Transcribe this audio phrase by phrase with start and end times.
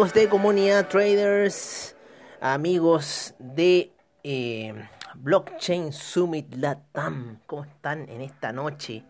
[0.00, 1.94] amigos de comunidad traders,
[2.40, 3.92] amigos de
[4.24, 4.72] eh,
[5.16, 7.40] Blockchain Summit Latam.
[7.44, 9.04] ¿Cómo están en esta noche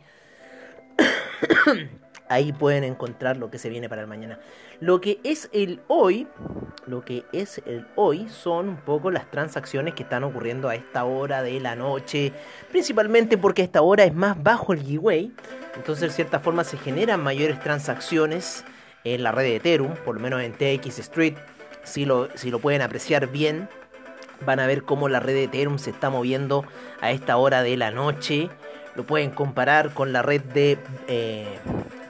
[2.28, 4.38] ahí pueden encontrar lo que se viene para el mañana.
[4.80, 6.26] Lo que es el hoy,
[6.86, 11.04] lo que es el hoy son un poco las transacciones que están ocurriendo a esta
[11.04, 12.32] hora de la noche,
[12.70, 15.32] principalmente porque a esta hora es más bajo el giveaway,
[15.76, 18.64] entonces de cierta forma se generan mayores transacciones
[19.04, 21.34] en la red de Ethereum, por lo menos en TX Street,
[21.84, 23.68] si lo, si lo pueden apreciar bien,
[24.44, 26.64] van a ver cómo la red de Ethereum se está moviendo
[27.00, 28.50] a esta hora de la noche.
[28.94, 31.58] Lo pueden comparar con la red de eh,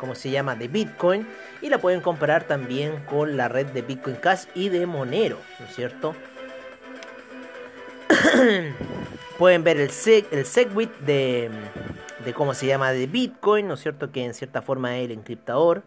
[0.05, 1.27] como se llama, de Bitcoin.
[1.63, 5.65] Y la pueden comparar también con la red de Bitcoin Cash y de Monero, ¿no
[5.65, 6.15] es cierto?
[9.39, 11.49] pueden ver el, seg el Segwit de,
[12.23, 14.13] de cómo se llama de Bitcoin, ¿no es cierto?
[14.13, 15.85] Que en cierta forma es el encriptador.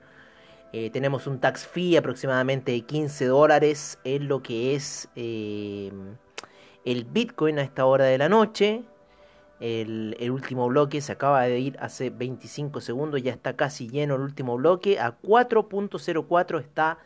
[0.74, 5.92] Eh, tenemos un tax fee aproximadamente de 15 dólares en lo que es eh,
[6.86, 8.82] el Bitcoin a esta hora de la noche.
[9.60, 14.22] El, último bloque se acaba de ir hace 25 segundos, ya está casi lleno el
[14.22, 15.00] último bloque.
[15.00, 17.00] A 4.04 está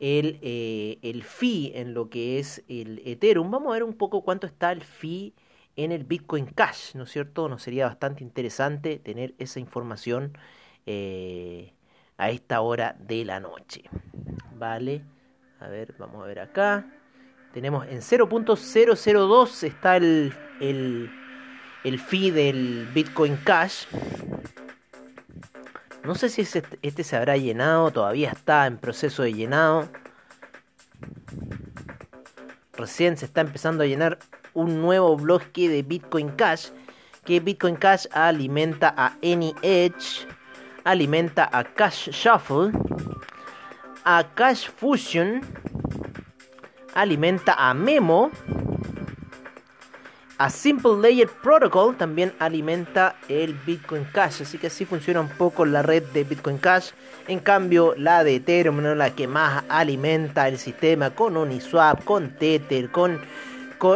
[0.00, 3.50] el, eh, el fee en lo que es el Ethereum.
[3.50, 5.34] Vamos a ver un poco cuánto está el fee
[5.76, 7.48] en el Bitcoin Cash, ¿no es cierto?
[7.48, 10.36] Nos sería bastante interesante tener esa información
[10.86, 11.72] eh,
[12.16, 13.84] a esta hora de la noche.
[14.56, 15.02] Vale,
[15.58, 16.86] a ver, vamos a ver acá.
[17.52, 21.10] Tenemos en 0.002 está el, el
[21.84, 23.84] el fee del Bitcoin Cash.
[26.02, 26.42] No sé si
[26.82, 29.88] este, se habrá llenado, todavía está en proceso de llenado.
[32.72, 34.18] Recién se está empezando a llenar
[34.54, 36.68] un nuevo bloque de Bitcoin Cash.
[37.24, 40.26] Que Bitcoin Cash alimenta a AnyEdge,
[40.84, 42.70] alimenta a Cash Shuffle,
[44.04, 45.40] a Cash Fusion,
[46.94, 48.30] alimenta a Memo
[50.36, 55.64] a Simple Layer Protocol también alimenta el Bitcoin Cash, así que así funciona un poco
[55.64, 56.90] la red de Bitcoin Cash.
[57.28, 58.96] En cambio, la de Ethereum, ¿no?
[58.96, 63.20] la que más alimenta el sistema con Uniswap, con Tether, con,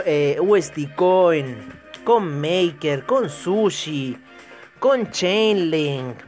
[0.07, 1.57] eh, USD Coin,
[2.05, 4.17] con Maker, con Sushi,
[4.79, 6.19] con Chainlink,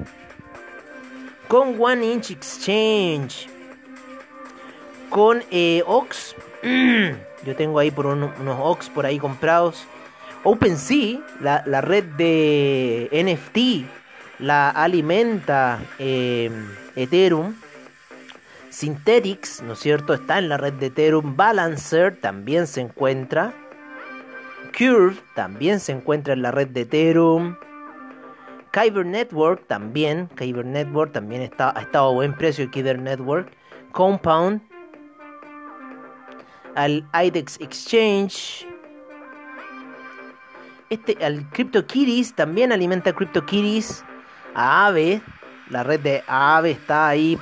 [1.47, 3.49] con One Inch Exchange,
[5.09, 6.35] con eh, Ox.
[7.45, 9.87] Yo tengo ahí por unos Ox por ahí comprados.
[10.43, 17.55] OpenSea, la, la red de NFT, la alimenta em, Ethereum.
[18.71, 20.15] Synthetics, ¿no es cierto?
[20.15, 21.37] Está en la red de Ethereum.
[21.37, 23.53] Balancer también se encuentra.
[24.77, 27.57] Curve también se encuentra en la red de Ethereum.
[28.71, 30.29] Kyber Network también.
[30.37, 32.71] Kyber Network también está, ha estado a buen precio.
[32.71, 33.53] Kyber Network.
[33.93, 34.63] Compound.
[36.77, 38.70] Al IDEX Exchange.
[40.91, 44.05] Este, al CryptoKitties también alimenta CryptoKitties.
[44.55, 45.23] A Aave,
[45.69, 47.39] la red de Aave está ahí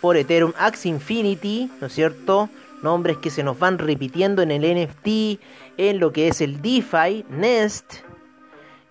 [0.00, 0.52] por Ethereum.
[0.56, 2.48] Axe Infinity, ¿no es cierto?
[2.80, 5.40] Nombres que se nos van repitiendo en el NFT,
[5.76, 7.94] en lo que es el DeFi, Nest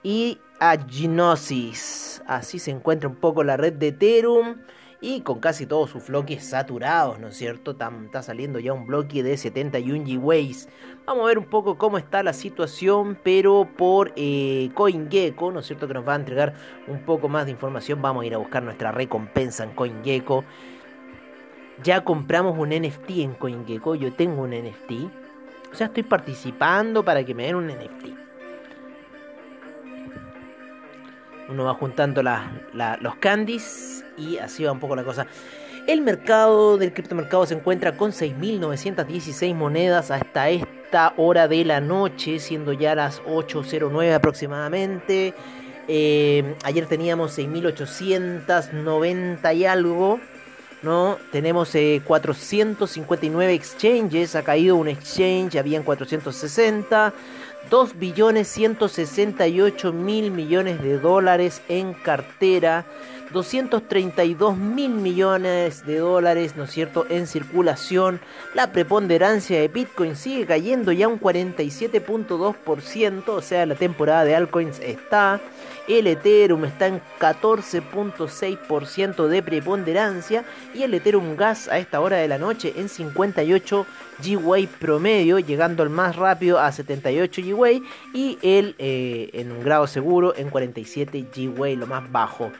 [0.03, 2.21] y Agnosis.
[2.27, 4.57] Así se encuentra un poco la red de Ethereum
[4.99, 7.71] y con casi todos sus bloques saturados, ¿no es cierto?
[7.71, 10.69] Está, saliendo ya un bloque de 71 G-Ways.
[11.05, 15.67] Vamos a ver un poco cómo está la situación, pero por eh, CoinGecko, ¿no es
[15.67, 15.87] cierto?
[15.87, 16.55] Que nos va a entregar
[16.87, 18.01] un poco más de información.
[18.01, 20.43] Vamos a ir a buscar nuestra recompensa en CoinGecko.
[21.83, 24.91] Ya compramos un NFT en CoinGecko, yo tengo un NFT.
[25.71, 28.26] O sea, estoy participando para que me den un NFT.
[31.49, 35.27] Uno va juntando los candies y así va un poco la cosa.
[35.87, 42.39] El mercado del criptomercado se encuentra con 6.916 monedas hasta esta hora de la noche,
[42.39, 45.33] siendo ya las 8.09 aproximadamente.
[45.87, 50.19] Eh, ayer teníamos 6.890 y algo.
[50.81, 51.17] ¿no?
[51.31, 57.13] Tenemos 459 eh, exchanges, ha caído un exchange, habían 460.
[57.69, 62.85] 2 billones 168 mil millones de dólares en cartera.
[63.31, 68.21] 232 mil millones de dólares, ¿no es cierto?, en circulación.
[68.53, 74.79] La preponderancia de Bitcoin sigue cayendo ya un 47.2%, o sea, la temporada de altcoins
[74.79, 75.41] está.
[75.87, 80.43] El Ethereum está en 14.6% de preponderancia
[80.73, 83.85] y el Ethereum Gas a esta hora de la noche en 58
[84.19, 87.81] Gwei promedio, llegando al más rápido a 78 Gwei
[88.13, 92.51] y el eh, en un grado seguro en 47 Gwei, lo más bajo.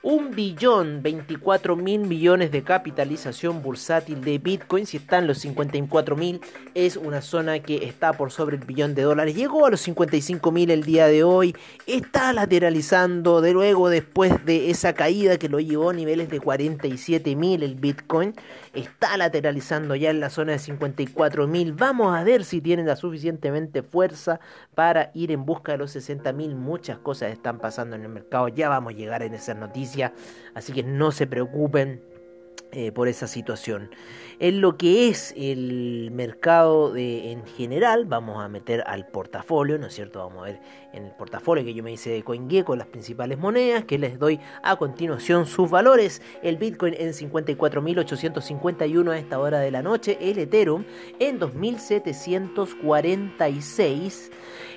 [0.00, 4.86] Un billón 24 mil millones de capitalización bursátil de Bitcoin.
[4.86, 6.40] Si está en los 54 mil,
[6.74, 9.34] es una zona que está por sobre el billón de dólares.
[9.34, 11.56] Llegó a los 55 mil el día de hoy.
[11.88, 17.34] Está lateralizando de luego después de esa caída que lo llevó a niveles de 47
[17.34, 18.34] mil el Bitcoin.
[18.74, 21.72] Está lateralizando ya en la zona de 54 mil.
[21.72, 24.38] Vamos a ver si tienen la suficientemente fuerza
[24.76, 26.54] para ir en busca de los 60 mil.
[26.54, 28.46] Muchas cosas están pasando en el mercado.
[28.46, 29.87] Ya vamos a llegar en esas noticias
[30.54, 32.00] así que no se preocupen
[32.70, 33.88] eh, por esa situación.
[34.40, 39.94] En lo que es el mercado en general, vamos a meter al portafolio, ¿no es
[39.94, 40.18] cierto?
[40.18, 40.60] Vamos a ver
[40.92, 44.38] en el portafolio que yo me hice de CoinGecko las principales monedas, que les doy
[44.62, 46.20] a continuación sus valores.
[46.42, 50.84] El Bitcoin en 54.851 a esta hora de la noche, el Ethereum
[51.20, 54.30] en 2.746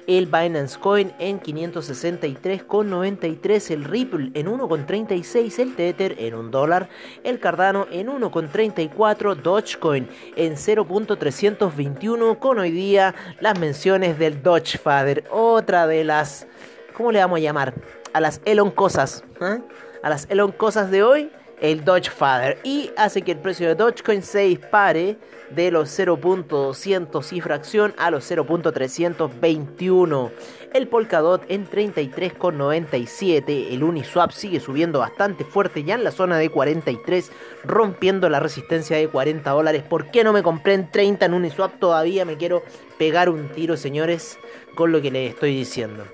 [0.07, 6.89] el Binance Coin en 563,93, el Ripple en 1,36, el Tether en 1 dólar,
[7.23, 15.87] el Cardano en 1,34, Dogecoin en 0.321, con hoy día las menciones del Dogefather, otra
[15.87, 16.47] de las,
[16.95, 17.73] ¿cómo le vamos a llamar?
[18.13, 19.59] A las Elon cosas, ¿eh?
[20.03, 21.31] a las Elon cosas de hoy
[21.61, 25.17] el Dogefather y hace que el precio de Dogecoin se dispare
[25.55, 30.29] de los 0.200 y fracción a los 0.321.
[30.73, 33.71] El Polkadot en 33,97.
[33.71, 37.31] El Uniswap sigue subiendo bastante fuerte ya en la zona de 43,
[37.63, 39.81] rompiendo la resistencia de 40 dólares.
[39.83, 41.79] ¿Por qué no me compré en 30 en Uniswap?
[41.79, 42.63] Todavía me quiero
[42.97, 44.39] pegar un tiro, señores,
[44.75, 46.05] con lo que les estoy diciendo.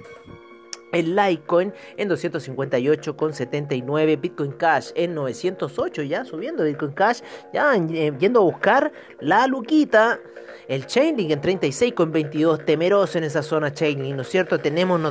[0.91, 7.21] El Litecoin en 258,79, Bitcoin Cash en 908, ya subiendo Bitcoin Cash,
[7.53, 10.19] ya eh, yendo a buscar la luquita.
[10.67, 14.59] El Chainlink en 36,22, temeroso en esa zona Chainlink, ¿no es cierto?
[14.59, 15.01] Tenemos,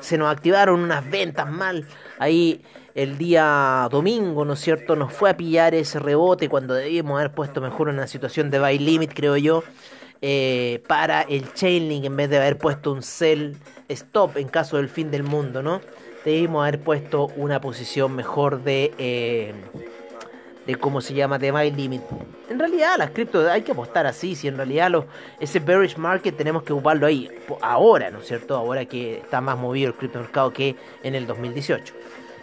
[0.00, 1.84] se nos activaron unas ventas mal
[2.18, 2.62] ahí
[2.94, 4.94] el día domingo, ¿no es cierto?
[4.96, 8.78] Nos fue a pillar ese rebote cuando debíamos haber puesto mejor una situación de buy
[8.78, 9.64] limit, creo yo.
[10.22, 13.56] Eh, para el Chainlink en vez de haber puesto un sell
[13.88, 15.80] stop en caso del fin del mundo, ¿no?
[16.24, 19.54] Debimos haber puesto una posición mejor de, eh,
[20.66, 22.02] de cómo se llama, de buy limit.
[22.50, 24.92] En realidad las criptos hay que apostar así, si en realidad
[25.38, 27.30] ese bearish market tenemos que ocuparlo ahí,
[27.62, 28.54] ahora, ¿no es cierto?
[28.56, 31.94] Ahora que está más movido el criptomercado que en el 2018,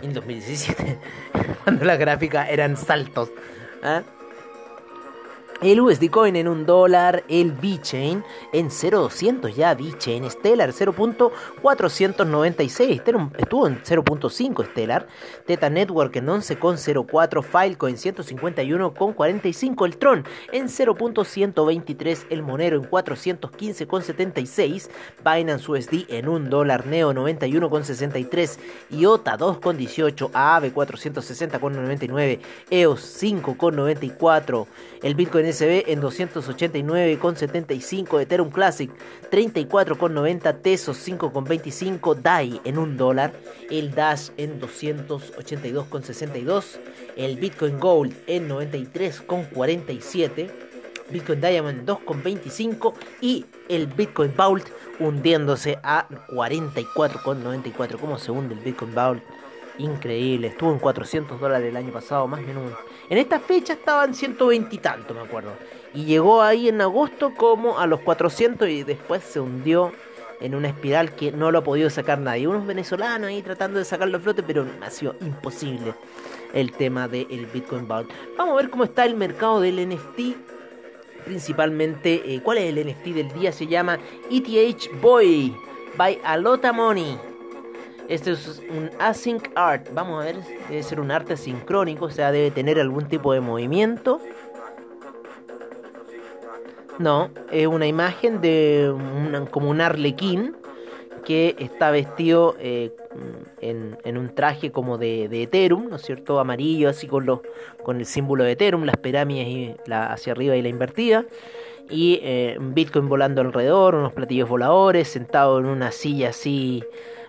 [0.01, 0.97] en el 2017,
[1.63, 3.29] cuando las gráficas eran saltos.
[3.83, 4.01] ¿ah?
[5.59, 8.23] El USD Coin en un dólar, el VeChain
[8.53, 15.07] en 0.200 ya, VeChain Stellar 0.496, estuvo en 0.5 Stellar,
[15.47, 24.89] Teta Network en 11.04, Filecoin 151.45, el Tron en 0.123, el Monero en 415.76,
[25.25, 28.59] Binance USD en 1 dólar, Neo 91.63,
[28.91, 34.67] IOTA 2.18, AAVE 460.99, EOS 5.94,
[35.01, 38.92] el Bitcoin SB en 289,75, Ethereum Classic
[39.32, 43.34] 34,90, Tesos 5,25, DAI en 1 dólar,
[43.70, 46.80] el Dash en 282,62,
[47.16, 50.50] el Bitcoin Gold en 93,47.
[51.10, 54.68] Bitcoin Diamond 2,25 y el Bitcoin Vault
[55.00, 57.98] hundiéndose a 44,94.
[57.98, 59.24] ¿Cómo se hunde el Bitcoin Vault?
[59.79, 62.63] Increíble, estuvo en 400 dólares el año pasado, más o menos
[63.10, 65.51] en esta fecha estaban 120 y tanto, me acuerdo.
[65.93, 69.93] Y llegó ahí en agosto como a los 400 y después se hundió
[70.41, 72.48] en una espiral que no lo ha podido sacar nadie.
[72.48, 75.93] Unos venezolanos ahí tratando de sacarlo a flote, pero ha sido imposible
[76.53, 78.10] el tema del Bitcoin Vault.
[78.38, 80.36] Vamos a ver cómo está el mercado del NFT.
[81.25, 83.51] Principalmente, eh, ¿cuál es el NFT del día?
[83.51, 85.55] Se llama ETH Boy
[85.96, 87.26] by Alota Money.
[88.07, 89.89] Este es un async art.
[89.93, 90.37] Vamos a ver,
[90.69, 94.21] debe ser un arte sincrónico, o sea, debe tener algún tipo de movimiento.
[96.99, 98.91] No, es una imagen de
[99.51, 100.55] como un arlequín
[101.25, 102.95] que está vestido eh,
[103.59, 106.39] en, un traje como de, Ethereum, ¿no es cierto?
[106.39, 107.41] Amarillo, así con, los,
[107.83, 111.25] con el símbolo de Ethereum, las pirámides la, hacia arriba y la invertida.
[111.89, 116.81] Y eh, Bitcoin volando alrededor, unos platillos voladores, sentado en una silla así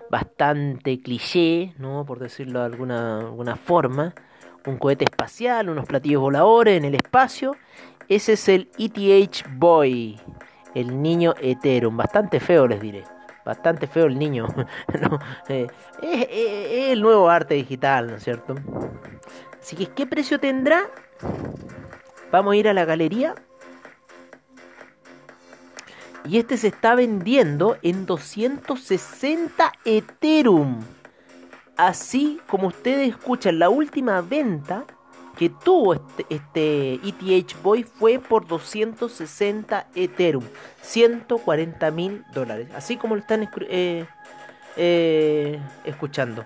[0.09, 2.05] bastante cliché, ¿no?
[2.05, 4.13] Por decirlo de alguna, alguna forma.
[4.65, 7.55] Un cohete espacial, unos platillos voladores en el espacio.
[8.07, 10.19] Ese es el ETH Boy,
[10.75, 11.95] el niño Ethereum.
[11.95, 13.03] Bastante feo, les diré.
[13.45, 14.47] Bastante feo el niño.
[15.47, 15.67] Eh,
[16.03, 18.55] es, es el nuevo arte digital, ¿no es cierto?
[19.59, 20.81] Así que, ¿qué precio tendrá?
[22.31, 23.35] Vamos a ir a la galería.
[26.25, 30.81] Y este se está vendiendo en 260 Ethereum.
[31.77, 34.85] Así como ustedes escuchan, la última venta
[35.37, 40.43] que tuvo este, este ETH Boy fue por 260 Ethereum.
[40.81, 42.67] 140 mil dólares.
[42.75, 44.05] Así como lo están eh,
[44.75, 46.45] eh, escuchando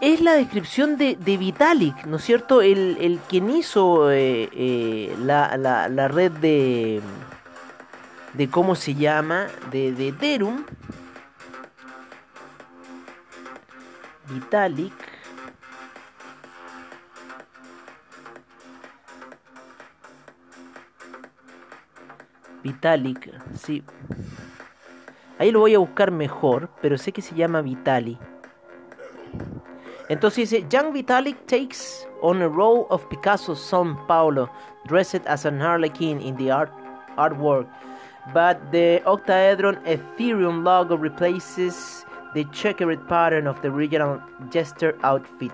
[0.00, 2.60] es la descripción de, Vitalik, ¿no es cierto?
[2.60, 7.00] El, el quien hizo eh, eh, la, la, red de,
[8.34, 9.46] de, ¿cómo se llama?
[9.70, 10.64] De, de Ethereum.
[14.28, 14.92] Vitalik.
[22.62, 23.84] Vitalik, sí.
[25.38, 28.18] Ahí lo voy a buscar mejor, pero sé que se llama Vitalik.
[30.08, 34.50] Entonces dice, Young Vitalik takes on a role of Picasso's son Paulo,
[34.86, 36.70] dressed as an harlequin in the art
[37.16, 37.66] artwork,
[38.32, 42.04] but the octaedron Ethereum logo replaces
[42.34, 45.52] the checkered pattern of the original jester outfit.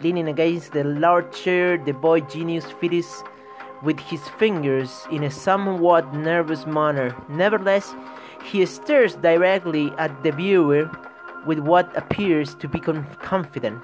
[0.00, 3.24] Leaning against the large chair, the boy genius fiddles
[3.82, 7.14] with his fingers in a somewhat nervous manner.
[7.28, 7.94] Nevertheless,
[8.44, 10.90] he stares directly at the viewer
[11.46, 13.82] with what appears to be confident.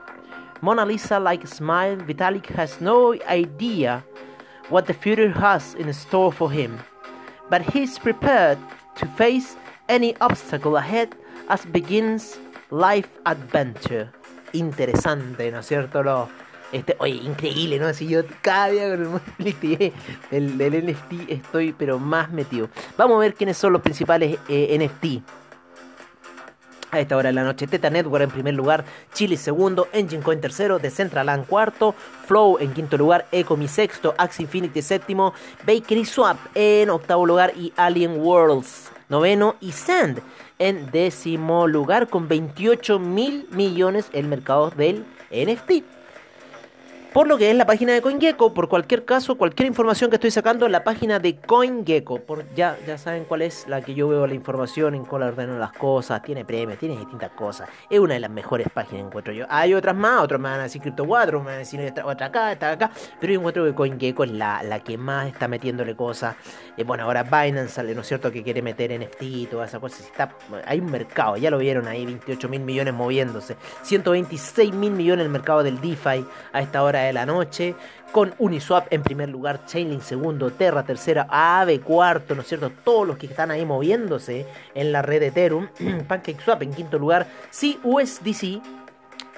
[0.63, 4.05] Mona Lisa like smile, Vitalik has no idea
[4.69, 6.81] what the future has in store for him,
[7.51, 8.59] but he's prepared
[8.97, 9.57] to face
[9.89, 11.09] any obstacle ahead
[11.49, 12.39] as begins
[12.71, 14.11] life adventure.
[14.53, 16.03] Interesante, ¿no es cierto?
[16.03, 16.29] Lo,
[16.73, 17.93] este, oye, increíble, ¿no?
[17.93, 19.93] Si yo cada día con el
[20.31, 22.69] del, del NFT estoy pero más metido.
[22.97, 25.23] Vamos a ver quiénes son los principales eh, NFT.
[26.93, 30.41] A esta hora de la noche, Teta Network en primer lugar, Chile segundo, Engine Coin
[30.41, 31.95] tercero, Decentraland cuarto,
[32.27, 35.33] Flow en quinto lugar, Ecomi sexto, Axie Infinity séptimo,
[35.67, 40.23] Bakery Swap en octavo lugar y Alien Worlds noveno y Sand
[40.59, 46.00] en décimo lugar con 28 mil millones el mercado del NFT
[47.13, 48.55] por lo que es la página de CoinGecko.
[48.55, 52.21] Por cualquier caso, cualquier información que estoy sacando en la página de CoinGecko.
[52.21, 55.59] Por, ya, ya saben cuál es la que yo veo la información, en cuál ordeno
[55.59, 57.69] las cosas, tiene premios, tiene distintas cosas.
[57.89, 59.47] Es una de las mejores páginas, encuentro yo.
[59.49, 62.27] Hay otras más, otros me van a decir Crypto 4, me van a decir otra
[62.27, 62.91] acá, esta acá.
[63.21, 66.37] Pero yo encuentro que CoinGecko es la, la que más está metiéndole cosas.
[66.77, 69.81] Eh, bueno, ahora Binance sale, ¿no es cierto?, que quiere meter NFT y todas esas
[69.81, 70.01] cosas.
[70.01, 73.57] Está, hay un mercado, ya lo vieron ahí, 28 mil millones moviéndose.
[73.83, 77.75] 126 mil millones el mercado del DeFi a esta hora de la noche,
[78.13, 82.71] con Uniswap en primer lugar, Chainlink segundo, Terra tercera, Aave cuarto, ¿no es cierto?
[82.85, 85.69] Todos los que están ahí moviéndose en la red Ethereum,
[86.09, 88.61] PancakeSwap en quinto lugar, CUSDC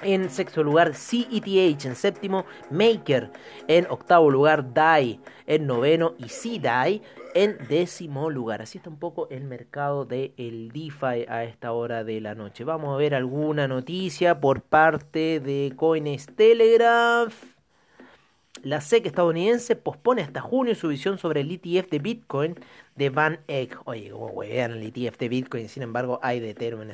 [0.03, 3.31] en sexto lugar, CETH en séptimo, Maker
[3.67, 7.01] en octavo lugar, DAI en noveno y CDAI
[7.33, 8.61] en décimo lugar.
[8.61, 12.63] Así está un poco el mercado del el DeFi a esta hora de la noche.
[12.63, 17.52] Vamos a ver alguna noticia por parte de Coins Telegraph.
[18.63, 22.55] La SEC estadounidense pospone hasta junio su visión sobre el ETF de Bitcoin
[22.95, 23.77] de Van Eck.
[23.83, 26.87] Oye, como wean el ETF de Bitcoin, sin embargo, hay de Ethereum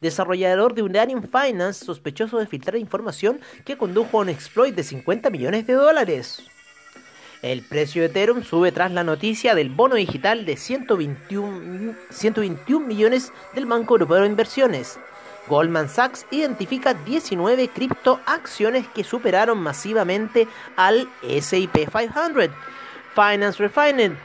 [0.00, 5.28] Desarrollador de Unarium Finance, sospechoso de filtrar información que condujo a un exploit de 50
[5.30, 6.44] millones de dólares.
[7.42, 13.32] El precio de Ethereum sube tras la noticia del bono digital de 121, 121 millones
[13.56, 15.00] del Banco Europeo de Inversiones.
[15.48, 22.50] Goldman Sachs identifica 19 criptoacciones que superaron masivamente al SP 500.
[23.14, 24.16] Finance Refined.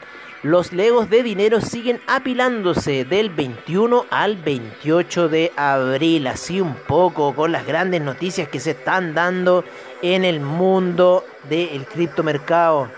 [0.44, 7.34] Los legos de dinero siguen apilándose del 21 al 28 de abril, así un poco
[7.34, 9.64] con las grandes noticias que se están dando
[10.00, 12.88] en el mundo del criptomercado.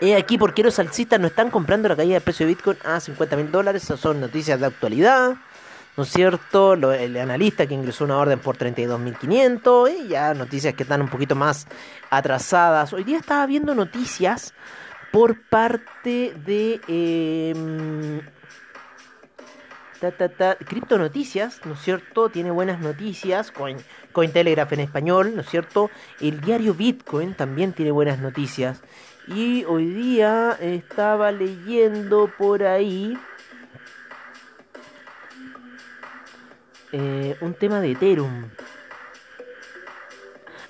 [0.00, 2.78] He aquí por qué los alcistas no están comprando la caída del precio de Bitcoin
[2.84, 3.82] a 50 mil dólares.
[3.82, 5.34] Esas son noticias de actualidad.
[5.96, 6.74] ¿No es cierto?
[6.74, 11.34] el analista que ingresó una orden por 32.500 y ya noticias que están un poquito
[11.34, 11.66] más
[12.10, 12.92] atrasadas.
[12.92, 14.54] Hoy día estaba viendo noticias
[15.10, 16.80] por parte de...
[16.86, 18.22] Eh,
[20.64, 22.28] Cripto Noticias, ¿no es cierto?
[22.28, 23.50] Tiene buenas noticias.
[23.50, 23.78] Coin,
[24.12, 25.90] Cointelegraph en español, ¿no es cierto?
[26.20, 28.80] El diario Bitcoin también tiene buenas noticias.
[29.28, 33.18] Y hoy día estaba leyendo por ahí.
[36.92, 38.50] eh, un tema de Ethereum.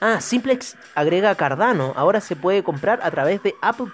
[0.00, 1.92] Ah, Simplex agrega Cardano.
[1.96, 3.88] Ahora se puede comprar a través de Apple,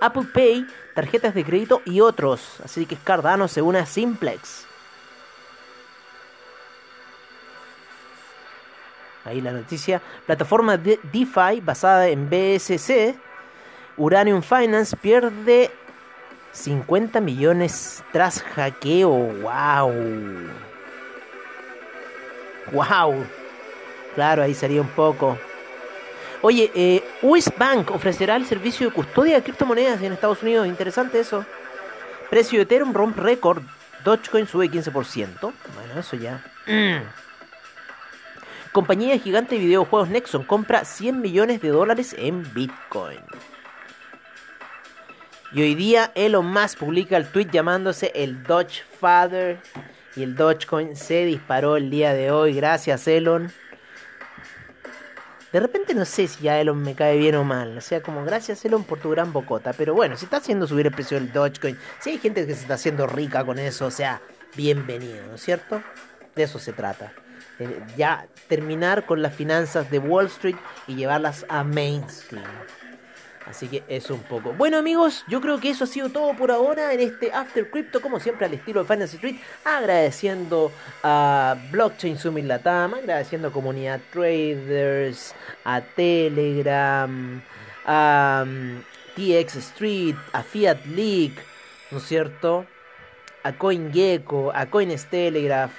[0.00, 2.60] Apple Pay, tarjetas de crédito y otros.
[2.64, 4.66] Así que Cardano se une a Simplex.
[9.24, 10.00] Ahí la noticia.
[10.26, 13.16] Plataforma de DeFi basada en BSC.
[14.00, 15.70] Uranium Finance pierde
[16.52, 19.10] 50 millones tras hackeo.
[19.10, 19.92] ¡Wow!
[22.72, 23.26] ¡Wow!
[24.14, 25.36] Claro, ahí sería un poco.
[26.40, 27.04] Oye, eh,
[27.58, 30.66] Bank ofrecerá el servicio de custodia de criptomonedas en Estados Unidos.
[30.66, 31.44] Interesante eso.
[32.30, 33.62] Precio de Ethereum rompe récord.
[34.02, 35.40] Dogecoin sube 15%.
[35.40, 36.42] Bueno, eso ya.
[38.72, 43.20] Compañía gigante de videojuegos Nexon compra 100 millones de dólares en Bitcoin.
[45.52, 49.58] Y hoy día Elon Musk publica el tweet llamándose el Doge Father.
[50.14, 52.54] Y el Dogecoin se disparó el día de hoy.
[52.54, 53.52] Gracias, Elon.
[55.52, 57.76] De repente no sé si ya Elon me cae bien o mal.
[57.76, 59.72] O sea, como gracias Elon por tu gran bocota.
[59.72, 62.62] Pero bueno, si está haciendo subir el precio del Dogecoin, si hay gente que se
[62.62, 64.22] está haciendo rica con eso, o sea,
[64.56, 65.82] bienvenido, ¿no es cierto?
[66.36, 67.12] De eso se trata.
[67.96, 72.46] ya terminar con las finanzas de Wall Street y llevarlas a mainstream.
[73.46, 74.52] Así que eso un poco.
[74.52, 78.00] Bueno amigos, yo creo que eso ha sido todo por ahora en este After Crypto,
[78.00, 80.70] como siempre al estilo de Finance Street, agradeciendo
[81.02, 87.42] a Blockchain Summit Latam, agradeciendo a Comunidad Traders, a Telegram,
[87.86, 88.82] a um,
[89.16, 91.36] TX Street, a Fiat League,
[91.90, 92.66] ¿no es cierto?
[93.42, 95.72] A CoinGecko, a CoinStelegraph,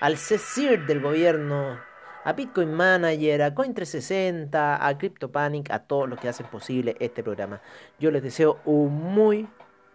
[0.00, 1.80] al CECIR del gobierno
[2.24, 7.60] a Bitcoin Manager, a Coin360, a CryptoPanic, a todos los que hacen posible este programa.
[7.98, 9.46] Yo les deseo un muy,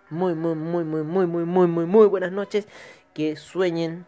[0.09, 2.67] muy, muy, muy, muy, muy, muy, muy, muy, muy buenas noches.
[3.13, 4.05] Que sueñen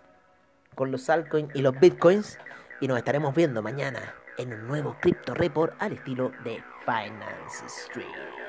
[0.76, 2.38] con los altcoins y los bitcoins.
[2.80, 8.41] Y nos estaremos viendo mañana en un nuevo Crypto Report al estilo de Finance Street.